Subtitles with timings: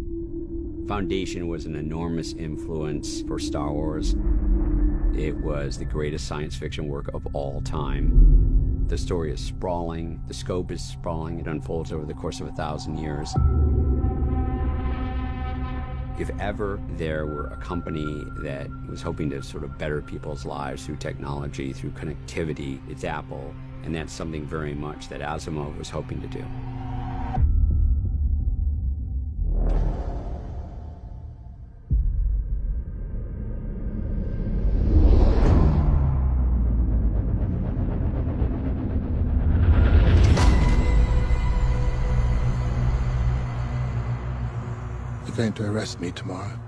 [0.88, 4.16] Foundation was an enormous influence for Star Wars.
[5.14, 8.86] It was the greatest science fiction work of all time.
[8.88, 12.52] The story is sprawling, the scope is sprawling, it unfolds over the course of a
[12.54, 13.34] thousand years.
[16.17, 20.87] If ever there were a company that was hoping to sort of better people's lives
[20.87, 23.53] through technology, through connectivity, it's Apple.
[23.83, 26.45] And that's something very much that Asimov was hoping to do.
[45.55, 46.59] Going to arrest me tomorrow.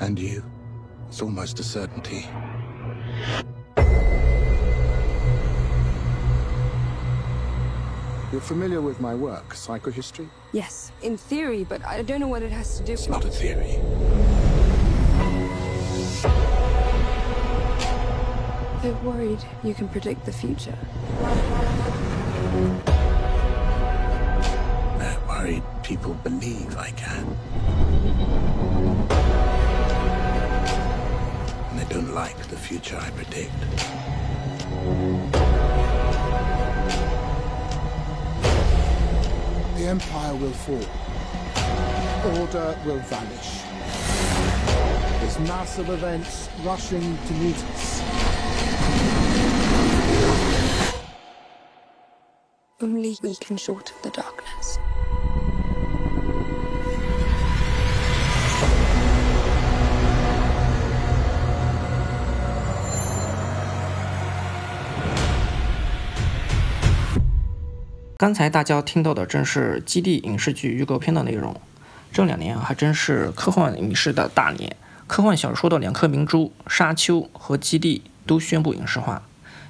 [0.00, 0.44] And you.
[1.08, 2.26] It's almost a certainty.
[8.30, 10.28] You're familiar with my work, psychohistory?
[10.52, 13.00] Yes, in theory, but I don't know what it has to do with.
[13.00, 13.78] It's not a theory.
[18.82, 20.76] They're worried you can predict the future.
[24.98, 27.26] They're worried people believe I can.
[31.70, 33.52] And they don't like the future I predict.
[39.76, 40.86] The Empire will fall.
[42.40, 43.62] Order will vanish.
[45.20, 48.02] There's massive events rushing to meet us.
[52.80, 54.78] Only we can shorten the darkness.
[68.22, 71.60] 刚才大家听到的正是《基地》影视剧预告片的内容。
[72.12, 74.76] 这两年啊，还真是科幻影视的大年，
[75.08, 79.24] 科幻小说的两颗明珠《沙丘》和《基地》都宣布影视化，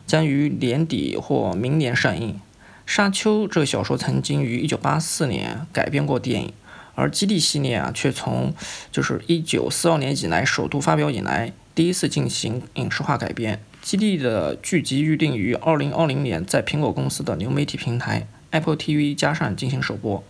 [0.07, 2.35] 将于年底或明年上映。
[2.85, 6.53] 《沙丘》这个小说曾经于1984年改编过电影，
[6.95, 8.53] 而《基地》系列啊，却从
[8.91, 13.57] 就是1942年以来首度发表以来，第一次进行影视化改编。
[13.81, 18.27] 《基地》的剧集预定于2020年在苹果公司的流媒体平台。
[18.53, 20.23] Apple TV 加上进行首播。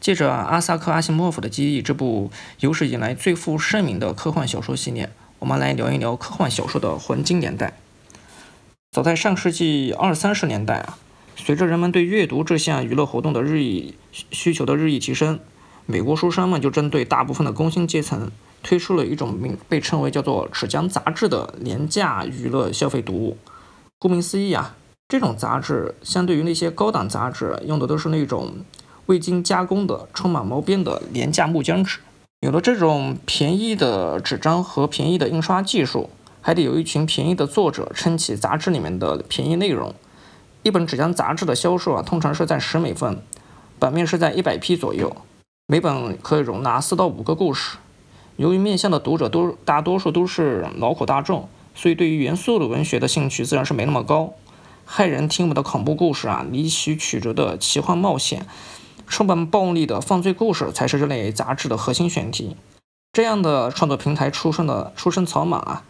[0.00, 5.08] 借着阿萨克·阿西莫夫的《基地》这部有史以来最负盛名的科幻小说系列，
[5.38, 7.74] 我们来聊一聊科幻小说的黄金年代。
[8.90, 10.98] 早在上世纪二三十年代啊，
[11.36, 15.38] 随着人们对阅读这项娱乐活动的日益需求的日益提升，
[15.86, 18.32] 美国书商们就针对大部分的工薪阶层
[18.64, 23.38] 推出了一种名被称为叫做《纸浆杂志》的廉价娱乐消费读物。
[24.00, 24.74] 顾名思义啊。
[25.12, 28.50] 这种杂志相对于那些高档杂志，用的都是那种
[29.04, 31.98] 未经加工的、充满毛边的廉价木浆纸。
[32.40, 36.08] 有了这种便宜的纸张和便宜的印刷技术，
[36.40, 39.94] 还得有一群便宜的作者撑起杂志里面的便宜内容。
[40.62, 43.18] 一本纸浆杂志的销售啊，通常是在十美分，
[43.78, 45.14] 版面是在一百批左右，
[45.66, 47.76] 每本可以容纳四到五个故事。
[48.36, 54.32] 由于面向的读者都大多数都是劳苦大众，所以对于严肃的文学的兴趣自然是没那么高。
[54.86, 58.46] 骇人听闻的恐怖故事啊，离奇曲折的奇幻冒险，
[59.06, 62.56] 充满暴力的犯罪故事，才是这类杂志的核心选题。
[63.12, 65.84] 这样的创作平台出身的出身草莽啊，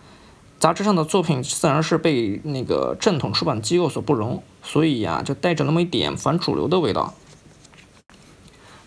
[0.61, 7.15] 杂志上的作品自然是被那个正统出版机构所不容，所以呀，就带着那么一点反主流的味道。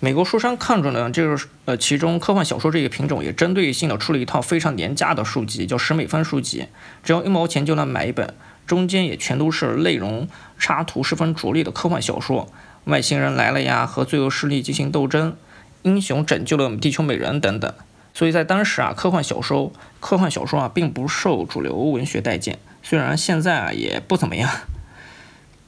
[0.01, 6.67] 美国书商看准了这个呃，其中科幻小说这个品种，也针对性的出了一套非常廉价的书籍，叫十美分书籍，
[7.03, 8.33] 只要一毛钱就能买一本。
[8.65, 10.27] 中间也全都是内容
[10.57, 12.51] 插图十分拙劣的科幻小说，
[12.85, 15.35] 外星人来了呀，和罪恶势力进行斗争，
[15.84, 17.73] 英雄拯救了我们地球美人等等。
[18.13, 24.49] 所以在当时啊，科幻小说科幻小说啊并不受主流文学待见，虽然现在啊也不怎么样。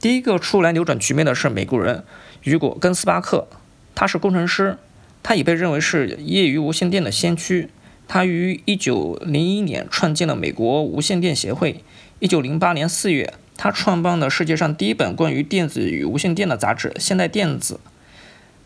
[0.00, 2.04] 第一个出来扭转局面的是美国人
[2.44, 3.48] 雨果·根斯巴克，
[3.94, 4.78] 他是工程师，
[5.22, 7.68] 他已被认为是业余无线电的先驱。
[8.08, 11.84] 他于1901年创建了美国无线电协会。
[12.20, 17.74] 一九零八年四月，他创办了世界上第一本关于电子与无线电的杂志《现代电子》。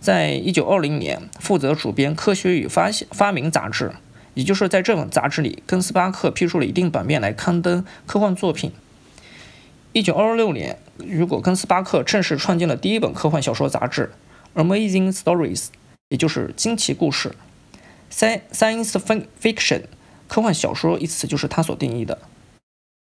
[0.01, 3.93] 在一九二零年，负责主编《科学与发现发明》杂志，
[4.35, 8.71] 也就是在这本杂志里，根斯巴克批出了一定版面来刊登科幻作品。
[9.93, 14.13] 一九二六年，如果根斯巴克正式创建了第一本科幻小说杂志
[14.63, 15.65] 《Amazing Stories》，
[16.09, 17.33] 也就是惊奇故事。
[18.13, 18.93] Science
[19.41, 19.83] Fiction。
[20.29, 22.19] 科幻小说一词就是他所定义的。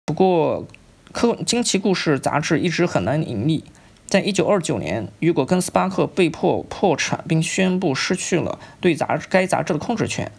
[0.04, 0.66] 不过，
[1.12, 3.64] 科惊奇故事杂志一直很难盈利。
[4.06, 10.30] 在一九二九年，雨果跟斯巴克被迫破产，并宣布失去了对杂该杂志的控制权。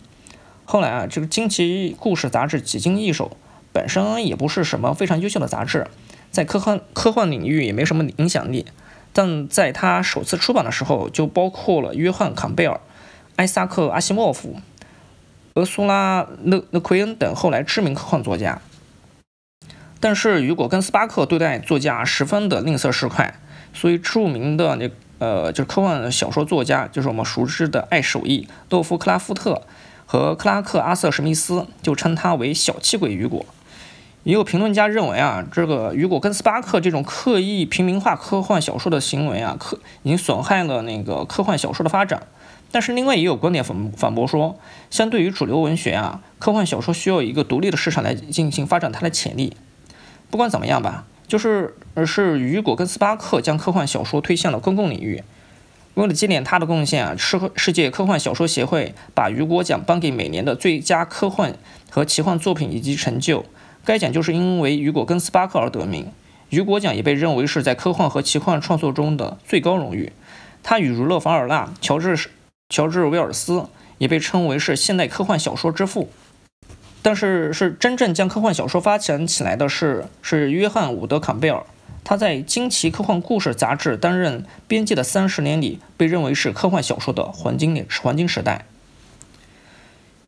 [0.66, 3.36] 后来啊，这个惊奇故事杂志几经易手，
[3.74, 5.88] 本身也不是什么非常优秀的杂志，
[6.30, 8.68] 在科幻科幻领域也没什么影响力。
[9.12, 12.80] 但在他首次出版的时候，就包括了约翰·坎贝尔、
[13.36, 14.56] 艾萨克·阿西莫夫、
[15.56, 18.62] 俄苏拉·勒勒奎恩等后来知名科幻作家。
[20.00, 23.32] 但是雨果跟斯巴克对待作家十分的吝啬市侩。
[23.74, 24.90] 所以，著名的那
[25.20, 29.64] 呃，就是科幻小说作家，就是我们熟知的爱手艺洛夫克拉夫特
[30.06, 33.46] 和克拉克阿瑟史密斯，就称他为“小气鬼雨果”。
[34.24, 42.24] 也有评论家认为啊，这个雨果跟斯巴克这种刻意平民化科幻小说的行为啊，科已经损害了那个科幻小说的发展。
[42.76, 49.56] 但是，另外也有观点反反驳说，相对于主流文学啊，科幻小说需要一个独立的市场来进行发展它的潜力。
[50.30, 51.06] 不管怎么样吧。
[51.26, 55.24] 就是，而是雨果跟斯巴克将科幻小说推向了公共领域。
[55.94, 61.56] 为了纪念他的贡献啊，世世界科幻小说协会把雨果奖颁给每年的最佳科幻
[61.90, 63.46] 和奇幻作品以及成就。
[63.86, 66.08] 该奖就是因为雨果跟斯巴克而得名。
[66.50, 70.12] 雨果奖也被认为是在科幻和奇幻创作中的最高荣誉。
[70.62, 72.18] 他与儒勒·凡尔纳、乔治·
[72.70, 73.68] 乔治·威尔斯
[73.98, 76.10] 也被称为是现代科幻小说之父。
[77.02, 81.64] 但是，是真正将科幻小说发展起来的是是约翰·伍德·坎贝尔。
[82.04, 88.66] 他在《惊奇科幻故事》杂志担任编辑的三十年里，被认为是科幻小说的黄金年黄金时代。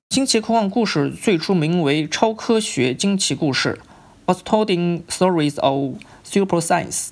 [0.16, 3.80] 《惊奇科幻故事》最初名为《超科学惊奇故事》
[4.34, 7.10] （Astounding Stories of Super Science）。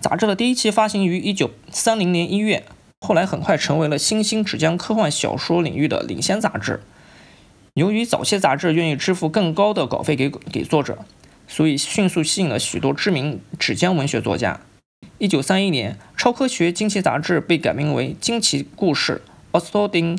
[0.00, 2.66] 杂志的第一期发行于一九三零年一月，
[3.00, 6.80] 后来很快成为了新兴纸浆科幻小说领域的领先杂志。
[7.74, 10.98] 由于早期杂志愿意支付更高的稿费给给作者，
[11.46, 14.60] 所以迅速吸引了许多知名纸浆文学作家。
[15.18, 19.20] 一九三一年，《超科学惊奇》杂志被改名为《惊奇故事》
[19.60, 20.18] （Astounding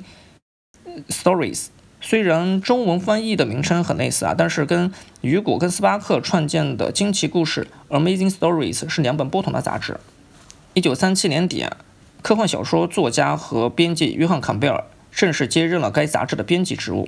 [1.10, 1.68] Stories）。
[2.00, 10.00] 虽然中文翻译的名称很类似啊，但是跟雨果跟斯巴克创建的《惊奇故事》（Amazing Stories） 是两本不同的杂志。
[10.76, 11.66] 一九三七年底，
[12.28, 14.84] 科幻小说作家和编辑约翰·坎贝尔
[15.14, 17.08] 正式接任了该杂志的编辑职务。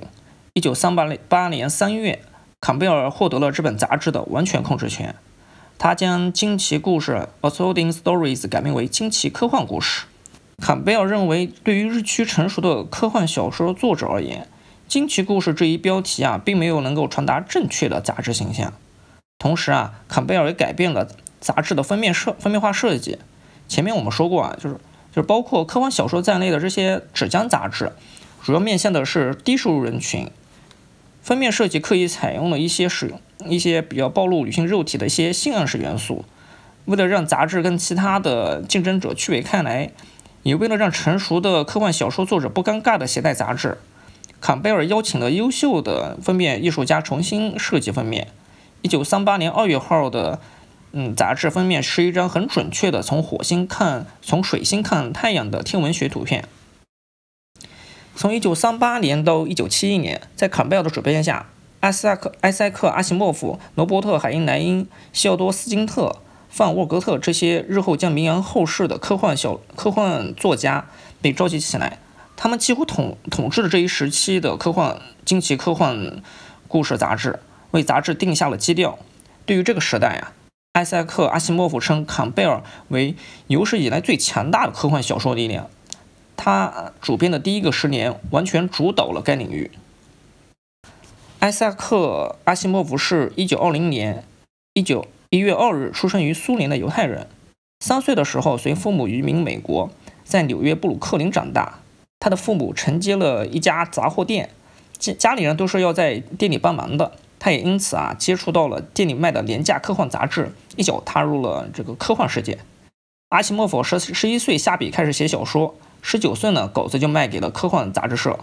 [0.54, 2.22] 一九三八八年三月，
[2.58, 5.14] 坎贝尔获得了这本杂志的完全控制权。
[5.76, 10.06] 他将《惊奇故事》（Astonishing Stories） 改名为《惊奇科幻故事》。
[10.64, 14.44] 坎贝尔认为，对于日趋成熟的科幻小说作者而言，
[14.90, 18.72] 《惊奇故事》这一标题啊，并没有能够传达正确的杂志形象。
[19.38, 21.06] 同时啊，坎贝尔也改变了
[21.38, 23.18] 杂志的封面设封面化设计。
[23.68, 24.76] 前面我们说过啊，就是
[25.12, 27.92] 就是包括科幻小说在内的这些纸浆杂志，
[28.42, 30.28] 主要面向的是低收入人群。
[31.22, 36.24] 封面设计刻意采用了一些使用一些比较暴露女性肉体的一些性暗示元素，
[36.86, 39.90] 为了让杂志跟其他的竞争者区别开来，
[40.42, 43.76] 也为了让成熟的科幻小说作者不尴尬的携带杂志，
[44.40, 48.28] 坎贝尔邀请了优秀的封面艺术家重新设计封面。
[48.80, 50.40] 一九三八年二月号的
[50.92, 56.44] 嗯杂志封面是一张很准确的从火星看从水星看太阳的天文学图片。
[58.16, 61.46] 从1938年到1971年，在坎贝尔的主编下，
[61.78, 66.16] 艾塞克、埃塞克、阿西莫夫、罗伯特·海因莱因、西奥多·斯金特、
[66.50, 70.88] 范·沃格特这些日后将名扬后世的科幻小科幻作家
[71.22, 71.98] 被召集起来，
[72.36, 76.20] 他们几乎统统治了这一时期的科幻惊奇科幻
[76.68, 77.38] 故事杂志，
[77.70, 78.98] 为杂志定下了基调。
[79.46, 80.32] 对于这个时代啊，
[80.72, 83.16] 艾塞克·阿西莫夫称坎贝尔为
[83.48, 85.68] 有史以来最强大的科幻小说力量。
[86.36, 89.72] 他主编的第一个十年完全主导了该领域。
[91.40, 94.24] 艾萨克·阿西莫夫是一九二零年
[94.74, 97.26] 一九一月二日出生于苏联的犹太人。
[97.80, 99.90] 三岁的时候，随父母移民美国，
[100.22, 101.80] 在纽约布鲁克林长大。
[102.20, 104.50] 他的父母承接了一家杂货店，
[104.98, 107.12] 家家里人都是要在店里帮忙的。
[107.40, 112.58] 他也因此啊，接触到了店里卖的廉价科幻杂志，一脚踏入了这个科幻世界。
[113.30, 115.74] 阿西莫夫十十一岁下笔开始写小说。
[116.02, 118.40] 十九岁呢，稿子就卖给了科幻杂志社。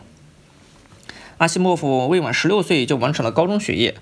[1.38, 3.96] 阿西莫夫未满十六岁就完成了高中学业。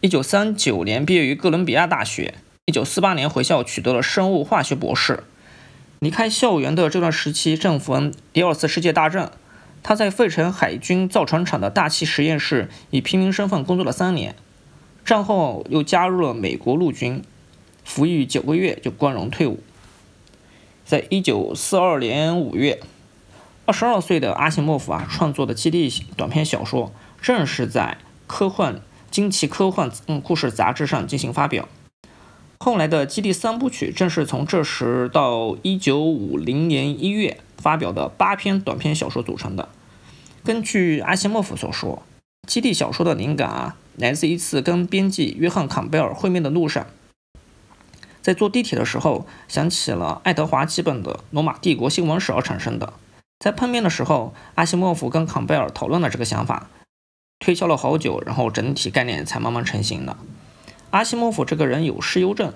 [0.00, 2.34] 一九三九年毕业于哥伦比亚大学。
[2.66, 5.24] 一九四八年回校取得了生物化学博士。
[6.00, 9.32] 离开校园的这段时期正逢第二次世界大战，
[9.82, 14.34] 他在费城海军造船厂的大气实验室以平民身份工作了三年。
[15.04, 17.22] 战后又加入了美国陆军，
[17.84, 19.60] 服役九个月就光荣退伍。
[20.84, 22.80] 在一九四二年五月。
[23.64, 27.96] 二十二岁的阿西莫夫啊，创作的基地短篇小说正是在
[28.26, 31.68] 科幻惊奇科幻嗯故事杂志上进行发表。
[32.62, 39.68] 后来的《基地》三部曲正是从这时到一九五零年一月发表的八篇短篇小说组成的。
[40.44, 42.04] 根据阿西莫夫所说，
[42.48, 46.86] 《基地》小说的灵感啊，来自一次跟编辑约翰·坎贝尔会面的路上，
[48.20, 52.92] 在坐地铁的时候想起了爱德华·基本的《罗马帝国新闻史》而产生的。
[53.40, 56.70] 在碰面的时候，阿西莫夫跟坎贝尔讨论了这个想法，
[57.40, 60.16] 推敲了好久，然后整体概念才慢慢成型的。
[60.92, 62.52] 阿西莫夫这个人有失忧症，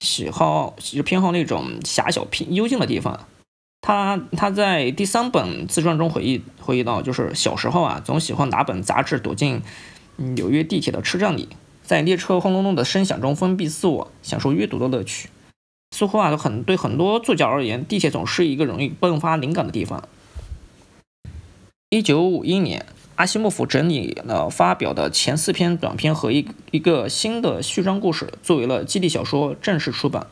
[0.00, 3.26] 喜好就偏好那种狭小偏幽静的地方。
[3.80, 9.62] 他他在第三本自传中回忆回忆到，就是小时候啊，总喜欢拿本杂志躲进
[10.16, 11.48] 纽约地铁的车站里，
[11.82, 15.30] 在列车轰隆隆的声响中封闭自我，享受阅读的乐趣。
[15.96, 20.06] 似乎啊，很对很多作家而言，地铁总是一个容易迸发灵感的地方。
[21.88, 22.84] 一九五一年。
[23.18, 30.28] 阿西莫夫整理了发表的前四篇短篇和一一个新的序章故事，作为了基地小说正式出版。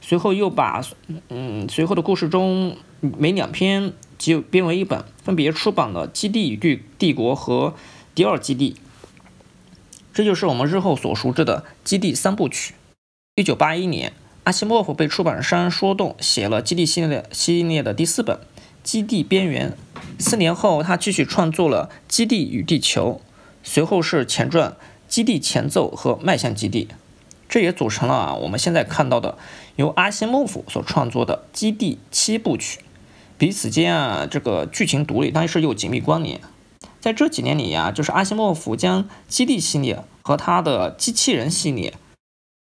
[0.00, 0.82] 随后又把
[1.28, 7.68] 嗯随后的故事中每两篇就编为一本，分别出版了《基地与帝帝国》和
[8.14, 8.70] 《第二基地》。
[10.14, 12.74] 这就是我们日后所熟知的《基地》三部曲。
[13.36, 18.36] 一九八一年，阿西莫夫被出版商说动，写了《基地》系列系列的第四本
[18.82, 19.70] 《基地边缘》。
[20.18, 23.20] 四年后，他继续创作了《基地与地球》，
[23.62, 24.70] 随后是前传
[25.08, 26.88] 《基地前奏》和《迈向基地》，
[27.48, 29.36] 这也组成了我们现在看到的
[29.76, 32.80] 由阿西莫夫所创作的《基地》七部曲。
[33.38, 36.40] 彼此间啊，这个剧情独立，但是又紧密关联。
[37.00, 41.94] 在这几年里呀，就是阿西莫夫将《基地》系列和他的机器人系列、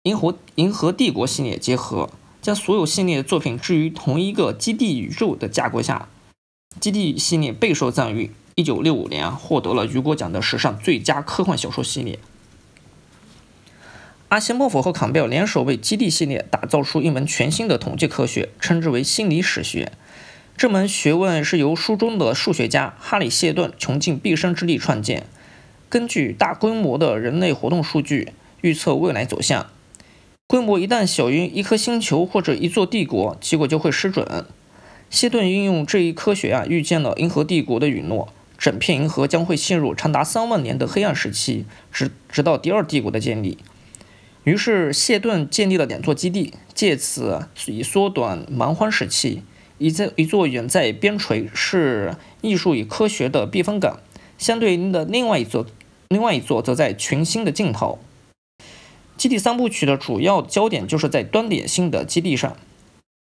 [0.03, 2.09] 银河银河帝国系列结合，
[2.43, 6.09] 将所有系列作品置于同一个基地宇宙的架构下。
[6.79, 8.31] 基地系列备受赞誉。
[8.55, 12.19] 一九六五年，获得了雨果奖的史上最佳科幻小说系列。
[14.27, 19.93] 阿西莫夫和坎贝尔联手为基地系列打造出一门全新的统计科学，称之为心理史学。
[20.57, 25.25] 这门学问是由书中的数学家哈里谢顿穷尽毕生之力创建，
[25.89, 29.67] 根据大规模的人类活动数据预测未来走向。
[30.47, 34.45] 规模一旦小于一颗星球或者一座帝国，结果就会失准。
[35.09, 43.57] 谢顿运用这一科学啊，预见了银河帝国的陨落，整片银河将会陷入长达三万年的黑暗时期，直直到第二帝国的建立。
[44.43, 49.41] 于是谢顿建立了两座基地，借此以缩短蛮荒时期。
[49.79, 53.97] 一在一座远在边陲，是艺术与科学的避风港；
[54.37, 55.65] 相对应的另外一座，
[56.09, 57.97] 另外一座则在群星的尽头。
[59.23, 62.57] 基地三部曲的主要焦点就是在端点星的基地上。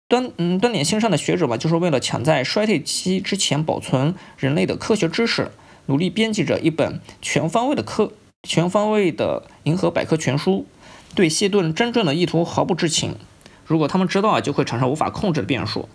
[0.08, 5.52] 端嗯端点星上的学者吧，就是为了抢在衰退期之前保存人类的科学知识，
[5.88, 8.14] 努力编辑着一本全方位的科
[8.44, 10.66] 全方位的银河百科全书，
[11.14, 13.18] 对谢顿真正的意图毫不知情。
[13.66, 15.90] 如果他们知道啊，就会产生无法控制的变数。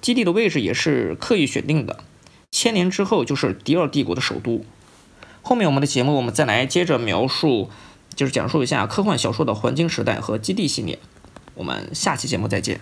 [0.00, 1.98] 基地的位置也是刻意选定的，
[2.50, 4.64] 千年之后就是第二帝国的首都。
[5.42, 7.68] 后面我们的节目，我们再来接着描述，
[8.14, 10.98] 就是讲述一下科幻小说的黄金时代和基地系列。
[11.54, 12.80] 我们下期节目再见。